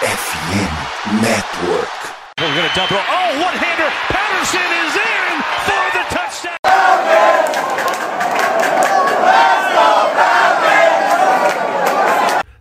[0.00, 1.92] FM Network.
[2.38, 2.96] We're going to double.
[2.96, 3.90] Oh, one hander.
[4.08, 5.36] Patterson is in
[5.66, 6.56] for the touchdown.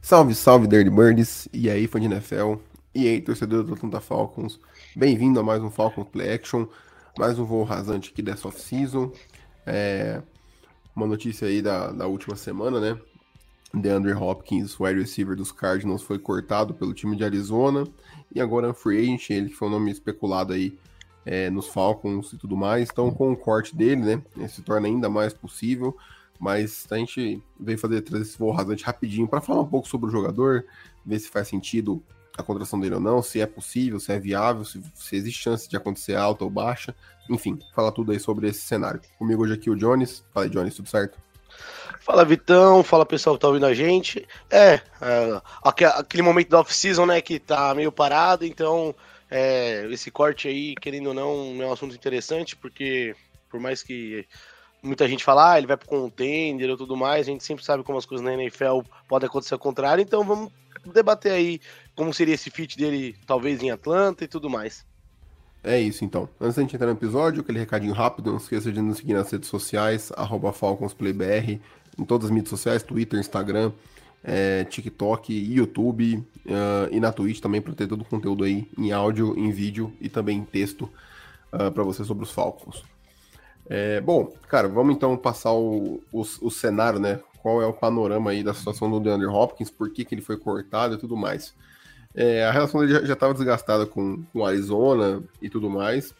[0.02, 2.56] Salve, salve, Dirty Birds, e aí, fã de NFL,
[2.94, 4.60] e aí, torcedor do Atlanta Falcons,
[4.94, 6.68] bem-vindo a mais um Falcons Play Action,
[7.18, 9.14] mais um voo rasante aqui dessa off-season,
[9.66, 10.22] é,
[10.94, 13.00] uma notícia aí da, da última semana, né,
[13.74, 17.88] DeAndre Hopkins, wide receiver dos Cardinals, foi cortado pelo time de Arizona,
[18.34, 20.78] e agora é free agent, ele que foi um nome especulado aí
[21.26, 24.88] é, nos Falcons e tudo mais, então com o corte dele, né, ele se torna
[24.88, 25.96] ainda mais possível,
[26.40, 30.08] mas a gente veio fazer trazer esse voo rasante rapidinho para falar um pouco sobre
[30.08, 30.66] o jogador,
[31.06, 32.02] ver se faz sentido
[32.38, 35.70] a contratação dele ou não, se é possível, se é viável, se, se existe chance
[35.70, 36.96] de acontecer alta ou baixa,
[37.30, 39.02] enfim, falar tudo aí sobre esse cenário.
[39.18, 40.24] Comigo hoje aqui o Jones.
[40.34, 41.20] Fala aí, Jones, tudo certo?
[42.00, 44.28] Fala Vitão, fala pessoal que tá ouvindo a gente.
[44.50, 45.42] É, é
[45.96, 48.96] aquele momento da off-season, né, que tá meio parado, então
[49.30, 53.16] é, esse corte aí, querendo ou não, é um assunto interessante, porque
[53.50, 54.26] por mais que
[54.82, 57.84] muita gente fala, ah, ele vai pro contender ou tudo mais, a gente sempre sabe
[57.84, 60.52] como as coisas na NFL podem acontecer ao contrário, então vamos
[60.86, 61.60] debater aí
[61.96, 64.89] como seria esse fit dele, talvez em Atlanta e tudo mais.
[65.64, 66.30] É isso então.
[66.40, 69.30] Antes da gente entrar no episódio, aquele recadinho rápido, não esqueça de nos seguir nas
[69.30, 70.12] redes sociais,
[70.54, 71.60] FalconsPlayBR,
[71.98, 73.72] em todas as mídias sociais, Twitter, Instagram,
[74.24, 76.16] é, TikTok, YouTube
[76.46, 79.94] uh, e na Twitch também para ter todo o conteúdo aí em áudio, em vídeo
[80.00, 80.90] e também em texto uh,
[81.52, 82.84] ah, para você sobre os Falcons.
[83.70, 87.20] É, bom, cara, vamos então passar o, o, o, cenário, né?
[87.42, 90.38] Qual é o panorama aí da situação do DeAndre Hopkins, por que, que ele foi
[90.38, 91.54] cortado e tudo mais.
[92.16, 96.12] É, a relação dele já estava desgastada com, com Arizona e tudo mais.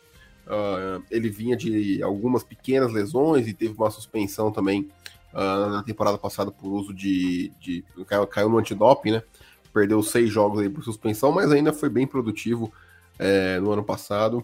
[0.50, 4.90] Uh, ele vinha de algumas pequenas lesões e teve uma suspensão também
[5.32, 7.52] uh, na temporada passada por uso de.
[7.60, 9.24] de caiu, caiu, no antidoping, né?
[9.72, 12.74] Perdeu seis jogos aí por suspensão, mas ainda foi bem produtivo
[13.20, 14.44] é, no ano passado.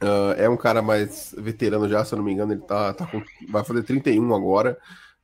[0.00, 3.06] Uh, é um cara mais veterano já, se eu não me engano, ele tá, tá
[3.06, 4.78] com, vai fazer 31 agora.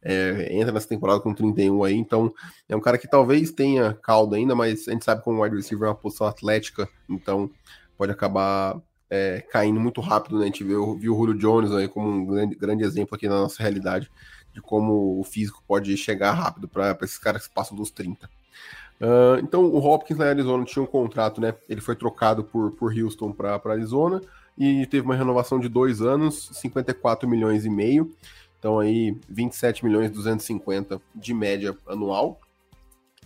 [0.04, 2.32] É, entra nessa temporada com 31 aí, então
[2.68, 5.54] é um cara que talvez tenha caldo ainda, mas a gente sabe como o wide
[5.54, 7.48] receiver é uma posição atlética, então
[7.96, 10.44] pode acabar é, caindo muito rápido, né?
[10.44, 13.42] A gente viu, viu o Julio Jones aí como um grande, grande exemplo aqui na
[13.42, 14.10] nossa realidade
[14.52, 18.28] de como o físico pode chegar rápido para esses caras que passam dos 30.
[19.00, 21.54] Uh, então o Hopkins na Arizona tinha um contrato, né?
[21.68, 24.20] Ele foi trocado por, por Houston para Arizona
[24.56, 28.14] e teve uma renovação de dois anos, 54 milhões e meio.
[28.62, 32.40] Então aí 27 milhões e 250 de média anual.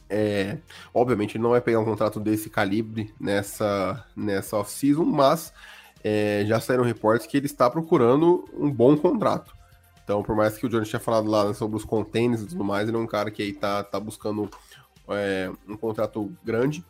[0.08, 0.56] É,
[0.94, 5.52] obviamente ele não vai pegar um contrato desse calibre nessa, nessa off-season, mas
[6.02, 9.54] é, já saíram reportes que ele está procurando um bom contrato.
[10.02, 12.88] Então, por mais que o Johnny tinha falado lá sobre os contêineres e tudo mais,
[12.88, 14.48] ele é um cara que aí tá, tá buscando
[15.10, 16.80] é, um contrato grande.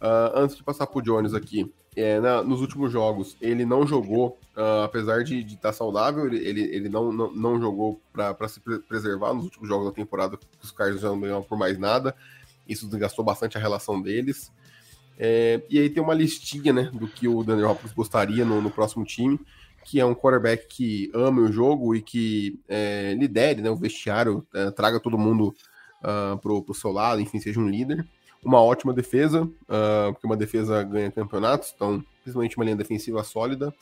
[0.00, 4.38] Uh, antes de passar pro Jones aqui, é, na, nos últimos jogos, ele não jogou,
[4.56, 8.60] uh, apesar de estar tá saudável, ele, ele, ele não, não, não jogou para se
[8.88, 12.14] preservar nos últimos jogos da temporada, os caras já não ganhavam por mais nada.
[12.66, 14.50] Isso desgastou bastante a relação deles.
[15.18, 18.70] É, e aí tem uma listinha né, do que o Daniel Hopkins gostaria no, no,
[18.70, 19.38] próximo time,
[19.84, 24.46] que é um quarterback que ama o jogo e que é, lidere né, o vestiário,
[24.54, 25.54] é, traga todo mundo
[26.02, 28.06] uh, pro, pro seu lado, enfim, seja um líder
[28.42, 33.72] uma ótima defesa, uh, porque uma defesa ganha campeonatos, então, principalmente uma linha defensiva sólida,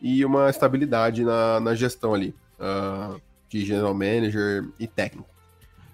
[0.00, 5.30] e uma estabilidade na, na gestão ali, uh, de general manager e técnico.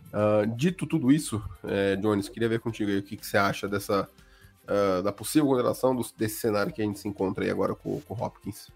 [0.09, 3.69] Uh, dito tudo isso, é, Jones, queria ver contigo aí o que, que você acha
[3.69, 4.09] dessa
[5.03, 8.23] da possível contratação desse cenário que a gente se encontra aí agora com, com o
[8.23, 8.69] Hopkins.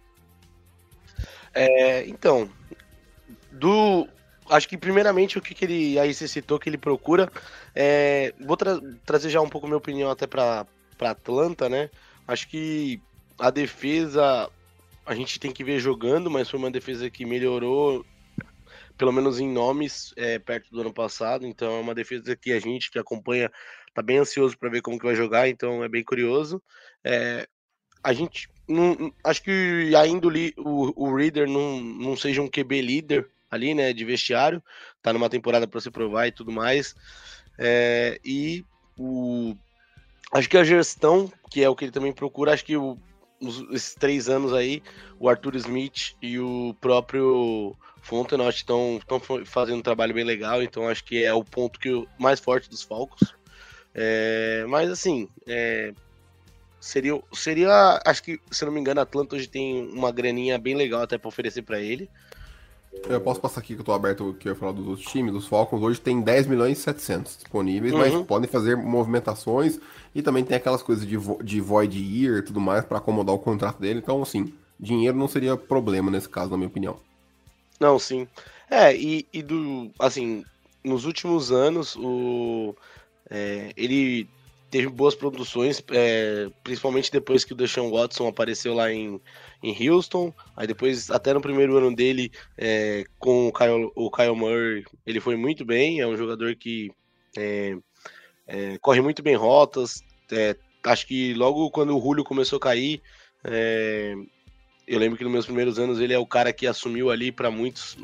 [1.53, 2.49] É, então,
[3.51, 4.09] do
[4.49, 7.31] acho que primeiramente o que, que ele aí você citou que ele procura
[7.75, 10.67] é, vou tra trazer já um pouco minha opinião até para
[11.01, 11.91] Atlanta, né?
[12.27, 13.01] Acho que
[13.39, 14.51] a defesa
[15.05, 18.05] a gente tem que ver jogando, mas foi uma defesa que melhorou
[18.97, 21.47] pelo menos em nomes é, perto do ano passado.
[21.47, 23.51] Então é uma defesa que a gente que acompanha
[23.95, 25.49] tá bem ansioso para ver como que vai jogar.
[25.49, 26.63] Então é bem curioso.
[27.05, 27.49] É,
[28.03, 33.29] a gente não, acho que ainda o, o Reader não, não seja um QB líder
[33.53, 34.63] ali, né, de vestiário,
[35.03, 36.97] tá numa temporada para se provar e tudo mais.
[37.59, 38.65] É, e
[38.99, 39.55] o
[40.33, 42.99] acho que a gestão, que é o que ele também procura, acho que o,
[43.39, 44.83] os, esses três anos aí,
[45.21, 48.99] o Arthur Smith e o próprio Fontenot estão
[49.45, 52.83] fazendo um trabalho bem legal, então acho que é o ponto que mais forte dos
[52.83, 53.35] Falcons.
[53.95, 55.93] É, mas assim, é,
[56.81, 60.75] seria, seria, acho que, se não me engano, a Atlanta hoje tem uma graninha bem
[60.75, 62.09] legal até para oferecer para ele.
[63.09, 65.33] Eu posso passar aqui que eu tô aberto que eu ia falar dos outros times,
[65.33, 65.83] dos Falcons.
[65.83, 67.99] Hoje tem 10 milhões e 700 disponíveis, uhum.
[67.99, 69.79] mas podem fazer movimentações
[70.15, 73.35] e também tem aquelas coisas de, vo de void year e tudo mais para acomodar
[73.35, 73.99] o contrato dele.
[73.99, 76.99] Então, assim, dinheiro não seria problema nesse caso, na minha opinião.
[77.81, 78.29] Não, sim.
[78.71, 79.91] É, e, e do.
[79.99, 80.45] Assim,
[80.85, 82.77] nos últimos anos, o.
[83.31, 84.29] É, ele
[84.73, 89.21] teve boas produções, é, principalmente depois que o Deshaun Watson apareceu lá em,
[89.63, 90.33] em Houston.
[90.57, 95.21] Aí depois, até no primeiro ano dele, é, com o Kyle, o Kyle Murray, ele
[95.21, 96.01] foi muito bem.
[96.01, 96.91] É um jogador que
[97.37, 97.77] é,
[98.47, 100.03] é corre muito bem rotas.
[100.33, 103.03] É, acho que logo quando o Julio começou a cair,
[103.45, 104.15] é,
[104.89, 107.51] eu lembro que nos meus primeiros anos ele é o cara que assumiu ali para
[107.51, 107.95] muitos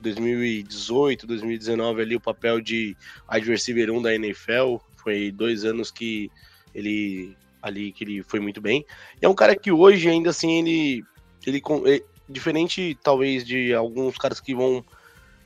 [0.00, 2.96] 2018, 2019 ali o papel de
[3.28, 6.30] receiver 1 da NFL, foi dois anos que
[6.74, 8.84] ele ali que ele foi muito bem.
[9.20, 11.04] E é um cara que hoje ainda assim ele
[11.46, 14.84] ele é, diferente talvez de alguns caras que vão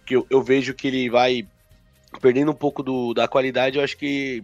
[0.04, 1.46] que eu, eu vejo que ele vai
[2.20, 4.42] perdendo um pouco do, da qualidade, eu acho que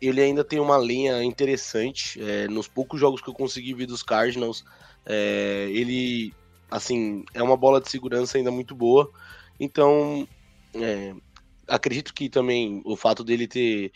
[0.00, 2.20] ele ainda tem uma linha interessante.
[2.22, 4.64] É, nos poucos jogos que eu consegui ver dos Cardinals,
[5.04, 6.32] é, ele
[6.70, 9.10] assim é uma bola de segurança ainda muito boa.
[9.60, 10.26] Então,
[10.74, 11.14] é,
[11.66, 13.92] acredito que também o fato dele ter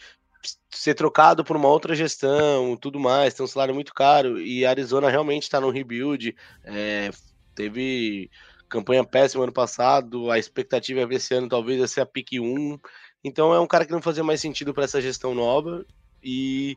[0.71, 5.11] ser trocado por uma outra gestão, tudo mais, tem um salário muito caro e Arizona
[5.11, 6.35] realmente está no rebuild.
[6.65, 7.11] É,
[7.55, 8.31] teve
[8.69, 12.79] campanha péssima ano passado, a expectativa é ver esse ano talvez ser a pick 1.
[13.23, 15.85] Então é um cara que não fazia mais sentido para essa gestão nova
[16.23, 16.77] e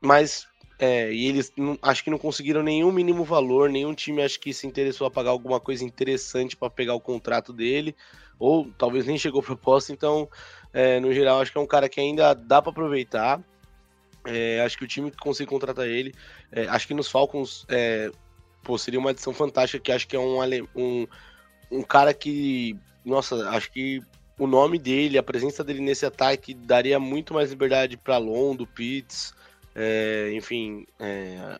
[0.00, 0.46] mas
[0.78, 4.52] é, e eles não, acho que não conseguiram nenhum mínimo valor, nenhum time acho que
[4.52, 7.94] se interessou a pagar alguma coisa interessante para pegar o contrato dele,
[8.38, 10.28] ou talvez nem chegou proposta, então,
[10.72, 13.40] é, no geral, acho que é um cara que ainda dá para aproveitar.
[14.26, 16.14] É, acho que o time que consegue contratar ele,
[16.50, 18.10] é, acho que nos Falcons é,
[18.62, 20.38] pô, seria uma adição fantástica, que acho que é um,
[20.74, 21.06] um,
[21.70, 22.74] um cara que,
[23.04, 24.00] nossa, acho que
[24.38, 29.34] o nome dele, a presença dele nesse ataque daria muito mais liberdade para Londo, Pitts,
[29.74, 31.58] é, enfim, é,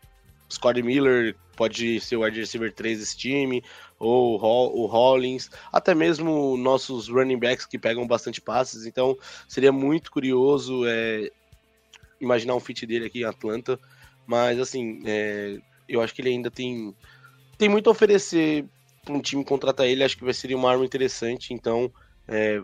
[0.50, 3.62] Scottie Miller pode ser o wide receiver 3 desse time,
[3.98, 8.86] ou o Hollins, até mesmo nossos running backs que pegam bastante passes.
[8.86, 9.16] Então
[9.48, 11.30] seria muito curioso é,
[12.20, 13.78] imaginar um fit dele aqui em Atlanta.
[14.26, 15.58] Mas assim, é,
[15.88, 16.94] eu acho que ele ainda tem,
[17.58, 18.66] tem muito a oferecer
[19.04, 20.04] para um time contratar ele.
[20.04, 21.54] Acho que vai ser uma arma interessante.
[21.54, 21.92] Então
[22.26, 22.62] é,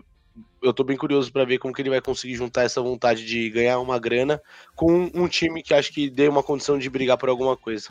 [0.62, 3.48] eu tô bem curioso para ver como que ele vai conseguir juntar essa vontade de
[3.50, 4.40] ganhar uma grana
[4.74, 7.90] com um time que acho que dê uma condição de brigar por alguma coisa.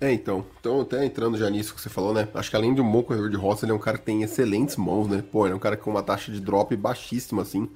[0.00, 0.44] É, então.
[0.58, 2.28] Então, até entrando já nisso que você falou, né?
[2.34, 4.22] Acho que além de um bom corredor de roça, ele é um cara que tem
[4.22, 5.22] excelentes mãos, né?
[5.30, 7.70] Pô, ele é um cara com uma taxa de drop baixíssima, assim.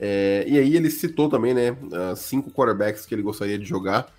[0.00, 1.76] É, e aí ele citou também, né?
[2.16, 4.10] Cinco quarterbacks que ele gostaria de jogar.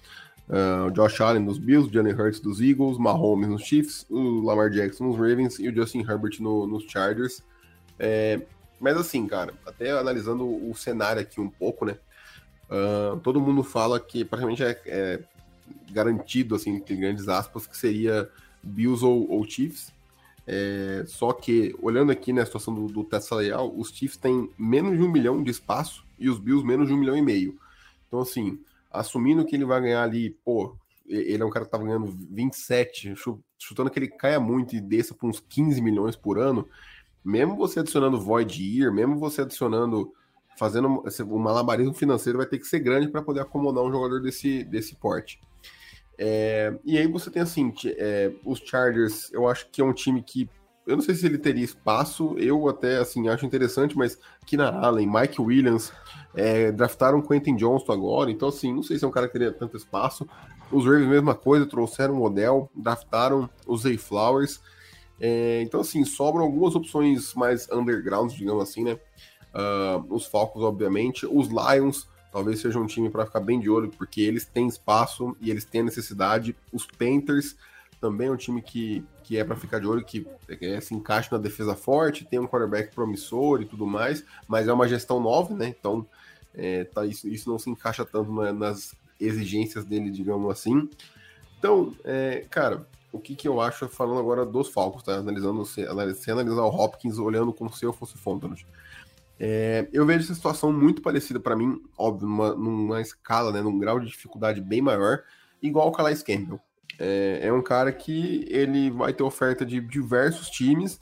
[0.50, 5.06] Uh, Josh Allen nos Bills, Johnny Hurts dos Eagles, Mahomes nos Chiefs, o Lamar Jackson
[5.06, 7.44] nos Ravens e o Justin Herbert no, nos Chargers.
[8.00, 8.42] É,
[8.80, 11.98] mas assim, cara, até analisando o cenário aqui um pouco, né?
[12.70, 15.20] Uh, todo mundo fala que praticamente é, é,
[15.92, 18.30] garantido, assim, entre grandes aspas, que seria
[18.62, 19.92] Bills ou, ou Chiefs.
[20.46, 25.04] É, só que, olhando aqui na situação do, do Leal, os Chiefs têm menos de
[25.04, 27.60] um milhão de espaço e os Bills menos de um milhão e meio.
[28.08, 28.60] Então, assim,
[28.92, 30.76] assumindo que ele vai ganhar ali, pô,
[31.08, 33.14] ele é um cara que tava ganhando 27,
[33.58, 36.68] chutando que ele caia muito e desça para uns 15 milhões por ano,
[37.24, 40.14] mesmo você adicionando Void Year, mesmo você adicionando,
[40.58, 44.64] fazendo um malabarismo financeiro, vai ter que ser grande para poder acomodar um jogador desse,
[44.64, 45.40] desse porte.
[46.18, 50.22] É, e aí você tem assim, é, os Chargers, eu acho que é um time
[50.22, 50.50] que
[50.90, 55.08] eu não sei se ele teria espaço, eu até assim acho interessante, mas Kina Allen,
[55.08, 55.94] Mike Williams,
[56.36, 59.52] é, draftaram Quentin Johnston agora, então assim, não sei se é um cara que teria
[59.52, 60.28] tanto espaço.
[60.72, 64.62] Os Ravens, mesma coisa, trouxeram o Odell, draftaram os Zay Flowers.
[65.20, 69.00] É, então, assim, sobram algumas opções mais underground, digamos assim, né?
[69.54, 71.26] Uh, os Falcons, obviamente.
[71.26, 75.36] Os Lions, talvez seja um time para ficar bem de olho, porque eles têm espaço
[75.42, 76.56] e eles têm necessidade.
[76.72, 77.56] Os Panthers
[78.00, 80.26] também é um time que, que é para ficar de olho, que
[80.62, 84.74] é, se encaixa na defesa forte, tem um quarterback promissor e tudo mais, mas é
[84.74, 85.68] uma gestão nova, né?
[85.68, 86.06] Então,
[86.54, 90.90] é, tá, isso, isso não se encaixa tanto na, nas exigências dele, digamos assim.
[91.58, 95.16] Então, é, cara, o que, que eu acho, falando agora dos Falcons, tá?
[95.16, 95.86] Analisando, se,
[96.16, 98.66] se analisar o Hopkins olhando como se eu fosse Fontenot.
[99.40, 103.80] É, eu vejo essa situação muito parecida para mim, óbvio, numa, numa, escala, né, num
[103.80, 105.24] grau de dificuldade bem maior,
[105.62, 106.60] igual o Calais Campbell.
[107.00, 111.00] É, é, um cara que ele vai ter oferta de diversos times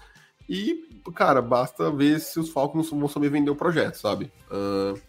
[0.48, 4.32] e, cara, basta ver se os Falcons vão saber vender o projeto, sabe?
[4.52, 5.02] Uh,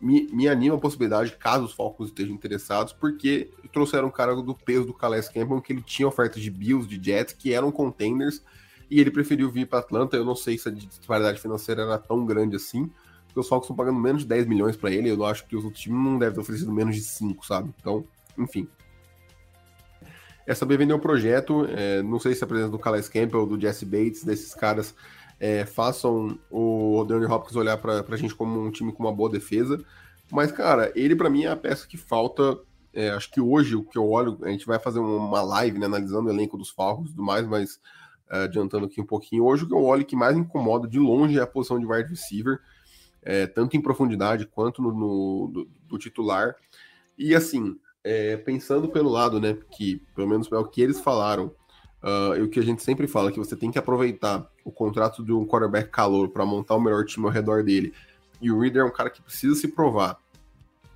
[0.00, 4.54] me, me anima a possibilidade, caso os Falcons estejam interessados, porque trouxeram um cara do
[4.54, 8.42] peso do Calais Campbell, que ele tinha ofertas de Bills, de Jets, que eram contenders,
[8.90, 10.16] e ele preferiu vir para Atlanta.
[10.16, 12.90] Eu não sei se a disparidade financeira era tão grande assim,
[13.26, 15.10] porque os Falcons estão pagando menos de 10 milhões para ele.
[15.10, 17.72] Eu acho que os outros times não devem ter oferecido menos de 5, sabe?
[17.80, 18.04] Então,
[18.38, 18.68] enfim.
[20.46, 23.60] Essa B vendeu um projeto, é, não sei se a presença do Calais Campbell, do
[23.60, 24.94] Jesse Bates, desses caras
[25.38, 29.30] é, façam o DeAndre Hopkins olhar para a gente como um time com uma boa
[29.30, 29.82] defesa.
[30.30, 32.58] Mas, cara, ele para mim é a peça que falta.
[32.92, 35.84] É, acho que hoje o que eu olho, a gente vai fazer uma live né,
[35.84, 37.78] analisando o elenco dos Falcons e tudo mais, mas
[38.30, 39.44] é, adiantando aqui um pouquinho.
[39.44, 42.08] Hoje o que eu olho que mais incomoda de longe é a posição de wide
[42.08, 42.58] receiver,
[43.22, 46.56] é, tanto em profundidade quanto no, no do, do titular.
[47.18, 51.52] E assim, é, pensando pelo lado, né, que pelo menos é o que eles falaram,
[52.02, 55.24] uh, e o que a gente sempre fala, que você tem que aproveitar o contrato
[55.24, 57.94] de um quarterback calor para montar o melhor time ao redor dele.
[58.42, 60.18] E o Reader é um cara que precisa se provar.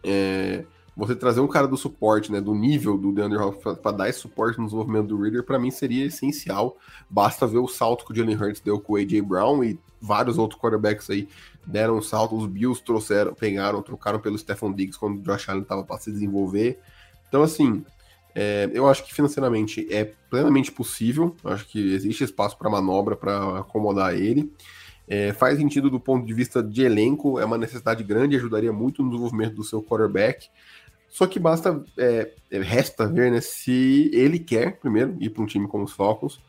[0.02, 0.64] É,
[0.96, 4.18] você trazer um cara do suporte, né, do nível do DeAndre Hopkins para dar esse
[4.18, 6.76] suporte no desenvolvimento do Reader, para mim seria essencial.
[7.08, 10.36] Basta ver o salto que o Jalen Hurts deu com o AJ Brown e vários
[10.36, 11.28] outros quarterbacks aí
[11.64, 12.36] deram um salto.
[12.36, 16.10] Os Bills trouxeram, pegaram, trocaram pelo Stephon Diggs quando o Josh Allen estava para se
[16.10, 16.80] desenvolver.
[17.28, 17.84] Então, assim,
[18.34, 21.37] é, eu acho que financeiramente é plenamente possível.
[21.44, 24.52] Acho que existe espaço para manobra para acomodar ele.
[25.08, 29.02] É, faz sentido do ponto de vista de elenco, é uma necessidade grande, ajudaria muito
[29.02, 30.49] no desenvolvimento do seu quarterback.
[31.08, 35.66] Só que basta, é, resta ver né, se ele quer, primeiro, ir para um time
[35.66, 36.40] como os Falcons,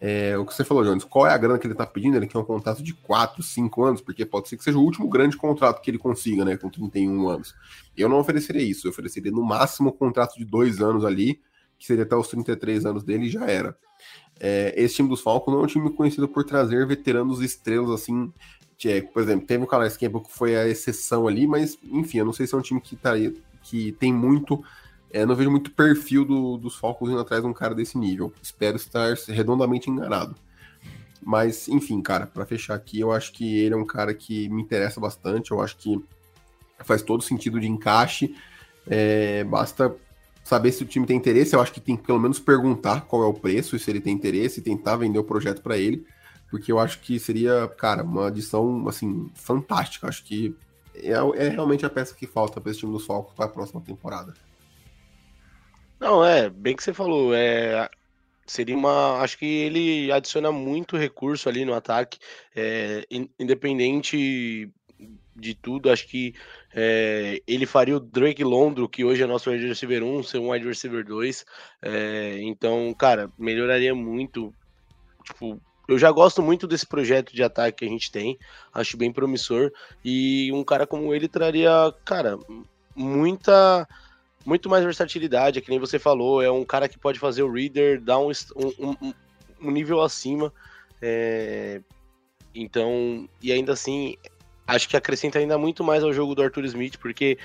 [0.00, 2.16] é, o que você falou, Jones, qual é a grana que ele está pedindo?
[2.16, 5.08] Ele quer um contrato de 4, 5 anos, porque pode ser que seja o último
[5.08, 7.54] grande contrato que ele consiga, né, com 31 anos.
[7.96, 11.40] Eu não ofereceria isso, eu ofereceria no máximo um contrato de 2 anos ali,
[11.76, 13.76] que seria até os 33 anos dele e já era.
[14.38, 18.32] É, esse time dos Falcons não é um time conhecido por trazer veteranos estrelas assim.
[18.84, 22.24] É, por exemplo, teve o Calais Campbell que foi a exceção ali, mas enfim, eu
[22.24, 23.14] não sei se é um time que, tá,
[23.62, 24.62] que tem muito
[25.10, 28.32] é, não vejo muito perfil do, dos Falcons indo atrás de um cara desse nível.
[28.42, 30.34] Espero estar redondamente enganado.
[31.22, 34.62] Mas, enfim, cara, para fechar aqui, eu acho que ele é um cara que me
[34.62, 35.50] interessa bastante.
[35.50, 36.00] Eu acho que
[36.80, 38.34] faz todo sentido de encaixe.
[38.86, 39.94] É, basta
[40.44, 41.54] saber se o time tem interesse.
[41.54, 44.00] Eu acho que tem que pelo menos perguntar qual é o preço e se ele
[44.00, 46.06] tem interesse e tentar vender o projeto para ele.
[46.50, 50.08] Porque eu acho que seria, cara, uma adição assim, fantástica.
[50.08, 50.54] Acho que
[50.94, 53.80] é, é realmente a peça que falta para esse time dos Falcons para a próxima
[53.80, 54.32] temporada.
[56.00, 57.88] Não, é, bem que você falou, é,
[58.46, 59.20] seria uma.
[59.20, 62.18] Acho que ele adiciona muito recurso ali no ataque,
[62.54, 63.04] é,
[63.38, 64.70] independente
[65.38, 66.34] de tudo, acho que
[66.74, 70.50] é, ele faria o Drake Londro, que hoje é nosso wide receiver 1, ser um
[70.50, 71.44] wide receiver 2.
[71.82, 74.52] É, então, cara, melhoraria muito.
[75.24, 78.36] Tipo, eu já gosto muito desse projeto de ataque que a gente tem,
[78.74, 79.70] acho bem promissor.
[80.04, 81.70] E um cara como ele traria,
[82.04, 82.36] cara,
[82.94, 83.86] muita
[84.48, 87.52] muito mais versatilidade, é que nem você falou, é um cara que pode fazer o
[87.52, 89.12] reader dar um, um,
[89.60, 90.50] um nível acima.
[91.02, 91.82] É...
[92.54, 94.16] Então, e ainda assim,
[94.66, 97.36] acho que acrescenta ainda muito mais ao jogo do Arthur Smith, porque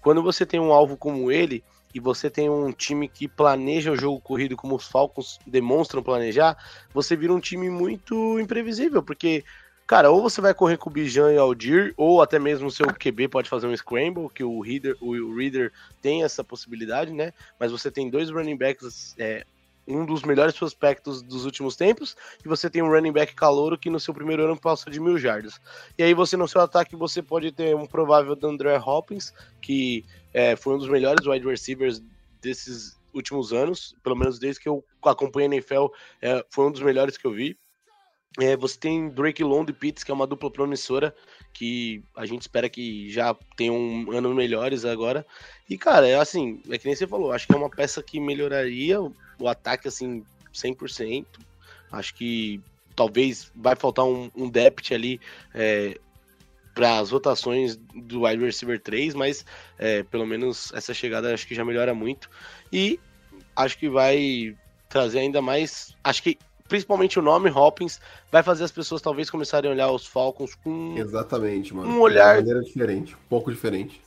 [0.00, 1.62] quando você tem um alvo como ele
[1.94, 6.56] e você tem um time que planeja o jogo corrido como os Falcons demonstram planejar,
[6.94, 9.44] você vira um time muito imprevisível, porque
[9.88, 12.86] Cara, ou você vai correr com o Bijan e Aldir, ou até mesmo o seu
[12.88, 17.32] QB pode fazer um scramble, que o Reader, o Reader tem essa possibilidade, né?
[17.58, 19.46] Mas você tem dois running backs, é,
[19.86, 22.14] um dos melhores prospectos dos últimos tempos,
[22.44, 25.16] e você tem um running back calouro que no seu primeiro ano passa de mil
[25.16, 25.58] jardas.
[25.96, 30.04] E aí você no seu ataque você pode ter um provável André Hopkins, que
[30.34, 32.02] é, foi um dos melhores wide receivers
[32.42, 35.86] desses últimos anos, pelo menos desde que eu acompanho a NFL,
[36.20, 37.56] é, foi um dos melhores que eu vi.
[38.38, 41.14] É, você tem Drake London e Pitts, que é uma dupla promissora,
[41.52, 45.26] que a gente espera que já tenham um ano melhores agora.
[45.68, 48.20] E, cara, é assim, é que nem você falou, acho que é uma peça que
[48.20, 51.26] melhoraria o, o ataque, assim, 100%.
[51.90, 52.60] Acho que
[52.94, 55.20] talvez vai faltar um, um depth ali
[55.54, 55.98] é,
[56.74, 59.44] para as rotações do wide receiver 3, mas
[59.78, 62.30] é, pelo menos essa chegada acho que já melhora muito.
[62.72, 63.00] E
[63.56, 64.56] acho que vai
[64.88, 65.96] trazer ainda mais.
[66.04, 70.06] Acho que principalmente o nome Hopkins, vai fazer as pessoas talvez começarem a olhar os
[70.06, 71.90] Falcons com Exatamente, mano.
[71.90, 74.00] um olhar de maneira diferente, um pouco diferente.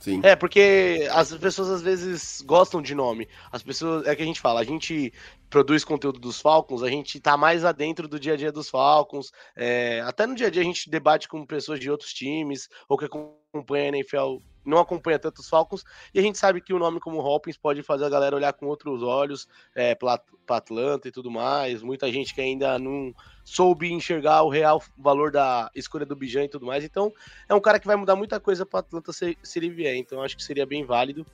[0.00, 0.20] Sim.
[0.24, 3.28] É, porque as pessoas às vezes gostam de nome.
[3.52, 5.12] As pessoas, é que a gente fala, a gente
[5.50, 9.30] produz conteúdo dos Falcons, a gente tá mais adentro do dia a dia dos Falcons.
[9.54, 12.96] É, até no dia a dia a gente debate com pessoas de outros times, ou
[12.96, 14.38] que acompanha a NFL
[14.70, 15.84] não acompanha tantos Falcons,
[16.14, 18.66] e a gente sabe que o nome como Hopkins pode fazer a galera olhar com
[18.66, 21.82] outros olhos é, para Atlanta e tudo mais.
[21.82, 26.48] Muita gente que ainda não soube enxergar o real valor da escolha do Bijan e
[26.48, 26.84] tudo mais.
[26.84, 27.12] Então,
[27.48, 29.96] é um cara que vai mudar muita coisa para Atlanta se, se, ele vier.
[29.96, 31.26] Então, acho que seria bem válido.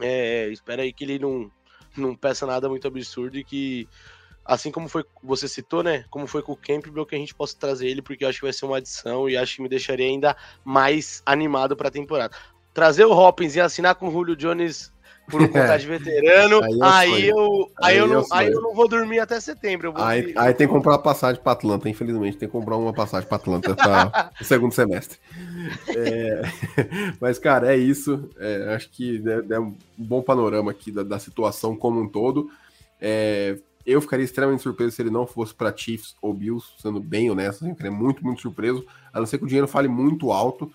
[0.00, 1.50] É, espero aí que ele não,
[1.96, 3.88] não peça nada muito absurdo e que
[4.44, 6.04] assim como foi você citou, né?
[6.10, 8.44] Como foi com o Campbell, que a gente possa trazer ele, porque eu acho que
[8.44, 12.36] vai ser uma adição e acho que me deixaria ainda mais animado para a temporada.
[12.74, 14.92] Trazer o Hopkins e assinar com o Julio Jones
[15.30, 18.88] por um contrato de veterano, aí, aí eu, aí, eu, não, aí eu não vou
[18.88, 19.94] dormir até setembro.
[19.96, 23.36] aí, aí tem que comprar passagem para Atlanta, infelizmente, tem que comprar uma passagem para
[23.36, 25.18] Atlanta para o segundo semestre.
[25.88, 26.42] É,
[27.20, 28.28] mas, cara, é isso.
[28.38, 32.50] É, acho que é, é, um bom panorama aqui da, da situação como um todo.
[33.00, 37.30] É, eu ficaria extremamente surpreso se ele não fosse para Chiefs ou Bills, sendo bem
[37.30, 37.66] honesto.
[37.66, 40.72] Eu ficaria muito, muito surpreso, a não ser que o dinheiro fale muito alto.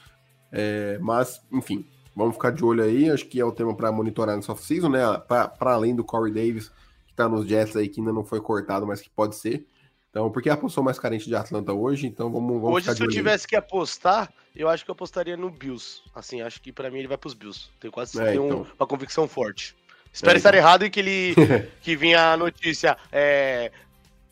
[0.51, 3.09] É, mas, enfim, vamos ficar de olho aí.
[3.09, 5.01] Acho que é o tema para monitorar no off-season, né?
[5.27, 6.69] Para além do Corey Davis,
[7.05, 9.65] que está nos Jets aí, que ainda não foi cortado, mas que pode ser.
[10.09, 13.03] Então, porque é a posição mais carente de Atlanta hoje, então vamos, vamos Hoje, se
[13.03, 16.01] eu tivesse que apostar, eu acho que eu apostaria no Bills.
[16.15, 17.69] Assim, acho que para mim ele vai para os Bills.
[17.79, 18.65] Tenho quase é, então.
[18.77, 19.75] uma convicção forte.
[20.11, 20.59] Espero é, estar então.
[20.59, 21.35] errado e que ele
[21.81, 23.71] que vinha a notícia é,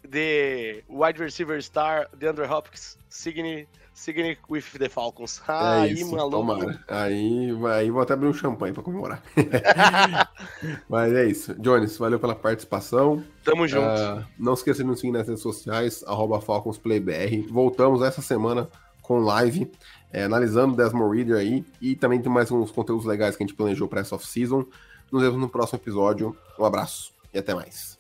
[0.08, 5.42] de wide receiver star DeAndre Hopkins signing signing with the Falcons.
[5.48, 6.30] Ah, é aí, maluco.
[6.30, 6.80] Tomara.
[6.88, 9.24] Aí, aí vou até abrir um champanhe para comemorar.
[10.88, 11.56] Mas é isso.
[11.60, 13.24] Jones, valeu pela participação.
[13.44, 13.88] Tamo junto.
[13.88, 17.48] Uh, não esqueça de nos seguir nas redes sociais, arroba FalconsPlayBR.
[17.50, 18.70] Voltamos essa semana
[19.02, 19.72] com live,
[20.12, 23.48] é, analisando o Desmond Reader aí, e também tem mais uns conteúdos legais que a
[23.48, 24.66] gente planejou para essa off-season.
[25.12, 26.38] Nos vemos no próximo episódio.
[26.60, 27.97] Um abraço e até mais.